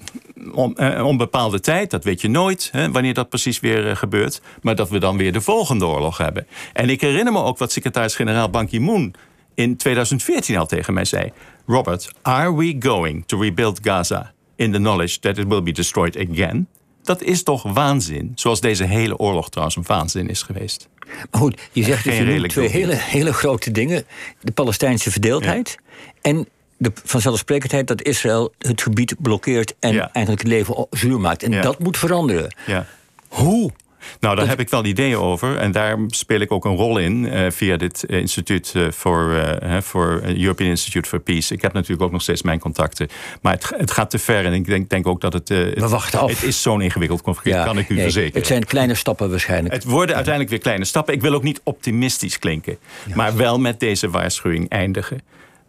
onbepaalde 1.04 1.60
tijd, 1.60 1.90
dat 1.90 2.04
weet 2.04 2.22
je 2.22 2.30
nooit 2.30 2.70
hè, 2.72 2.92
wanneer 2.92 3.14
dat 3.14 3.30
precies 3.30 3.60
weer 3.60 3.98
gebeurt, 3.98 4.42
maar 4.62 4.76
dat 4.76 4.90
we 4.90 5.00
dan 5.00 5.18
weer 5.18 5.34
de 5.34 5.42
volgende 5.42 5.86
oorlog 5.86 6.18
hebben. 6.18 6.48
En 6.74 6.90
ik 6.90 7.02
herinner 7.02 7.34
me 7.34 7.44
ook 7.44 7.58
wat 7.58 7.72
secretaris-generaal 7.72 8.50
Ban 8.50 8.68
Ki-moon 8.68 9.14
in 9.62 9.78
2014 9.78 10.58
al 10.58 10.66
tegen 10.66 10.94
mij 10.94 11.06
zei: 11.06 11.32
Robert, 11.66 12.12
are 12.22 12.56
we 12.56 12.76
going 12.80 13.24
to 13.26 13.40
rebuild 13.40 13.80
Gaza 13.82 14.34
in 14.56 14.72
the 14.72 14.78
knowledge 14.78 15.20
that 15.20 15.38
it 15.38 15.48
will 15.48 15.64
be 15.64 15.72
destroyed 15.72 16.28
again? 16.30 16.68
Dat 17.04 17.22
is 17.22 17.44
toch 17.44 17.64
waanzin? 17.64 18.32
Zoals 18.36 18.62
deze 18.62 18.84
hele 18.84 19.18
oorlog 19.18 19.50
trouwens 19.50 19.78
een 19.78 19.84
waanzin 19.88 20.30
is 20.30 20.42
geweest. 20.42 20.90
Maar 21.32 21.42
goed, 21.42 21.62
je 21.72 21.84
zegt 21.84 22.04
dus 22.04 22.18
je 22.18 22.48
twee 22.48 22.70
hele, 22.70 22.96
hele 22.96 23.34
grote 23.34 23.72
dingen: 23.72 24.06
de 24.42 24.52
Palestijnse 24.52 25.12
verdeeldheid 25.12 25.78
en 26.22 26.48
de 26.78 26.92
vanzelfsprekendheid 27.04 27.88
dat 27.88 28.04
Israël 28.04 28.54
het 28.58 28.82
gebied 28.82 29.16
blokkeert 29.20 29.76
en 29.80 30.00
eigenlijk 30.00 30.42
het 30.42 30.52
leven 30.52 30.88
zuur 30.90 31.20
maakt. 31.20 31.44
En 31.44 31.62
dat 31.62 31.80
moet 31.80 31.98
veranderen. 31.98 32.56
Ja. 32.66 32.86
Hoe 33.28 33.72
nou, 34.20 34.36
daar 34.36 34.48
heb 34.48 34.60
ik 34.60 34.70
wel 34.70 34.86
ideeën 34.86 35.18
over. 35.18 35.58
En 35.58 35.72
daar 35.72 35.98
speel 36.08 36.40
ik 36.40 36.52
ook 36.52 36.66
een 36.66 36.76
rol 36.76 36.98
in 36.98 37.24
uh, 37.24 37.52
via 37.52 37.78
dit 37.78 38.04
uh, 38.08 38.20
instituut 38.20 38.74
uh, 38.76 38.92
voor, 38.92 39.58
voor 39.82 40.22
European 40.24 40.70
Institute 40.70 41.10
for 41.10 41.20
Peace. 41.20 41.54
Ik 41.54 41.62
heb 41.62 41.74
natuurlijk 41.74 42.02
ook 42.02 42.12
nog 42.12 42.22
steeds 42.22 42.42
mijn 42.42 42.60
contacten. 42.60 43.08
Maar 43.42 43.54
het, 43.54 43.72
het 43.78 43.92
gaat 43.92 44.10
te 44.10 44.20
ver. 44.20 44.46
En 44.46 44.54
ik 44.54 44.66
denk, 44.66 44.90
denk 44.90 45.08
ook 45.08 45.22
dat 45.22 45.34
het. 45.34 45.50
We 45.50 45.88
wachten 45.90 46.20
af. 46.20 46.30
Het 46.30 46.44
is 46.44 46.62
zo'n 46.62 46.82
ingewikkeld 46.82 47.22
conflict, 47.22 47.58
ja, 47.58 47.64
kan 47.64 47.78
ik 47.78 47.90
u 47.90 47.94
nee, 47.94 48.04
verzekeren. 48.04 48.38
Het 48.38 48.48
zijn 48.48 48.66
kleine 48.66 48.96
stappen 48.96 49.30
waarschijnlijk. 49.30 49.74
Het 49.74 49.84
worden 49.84 50.16
uiteindelijk 50.16 50.54
weer 50.54 50.64
kleine 50.64 50.86
stappen. 50.86 51.14
Ik 51.14 51.22
wil 51.22 51.34
ook 51.34 51.44
niet 51.44 51.62
optimistisch 51.64 52.40
klinken. 52.40 52.78
Ja. 53.08 53.16
Maar 53.16 53.36
wel 53.36 53.60
met 53.60 53.80
deze 53.80 54.10
waarschuwing 54.10 54.70
eindigen. 54.70 55.22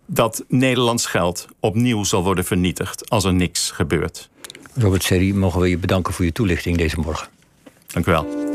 Dat 0.07 0.45
Nederlands 0.49 1.07
geld 1.07 1.47
opnieuw 1.61 2.05
zal 2.05 2.23
worden 2.23 2.45
vernietigd 2.45 3.11
als 3.11 3.25
er 3.25 3.35
niks 3.35 3.71
gebeurt. 3.71 4.31
Robert 4.75 5.03
Serri, 5.03 5.35
mogen 5.35 5.61
we 5.61 5.69
je 5.69 5.79
bedanken 5.79 6.13
voor 6.13 6.25
je 6.25 6.33
toelichting 6.33 6.77
deze 6.77 7.01
morgen. 7.01 7.29
Dank 7.93 8.07
u 8.07 8.11
wel. 8.11 8.52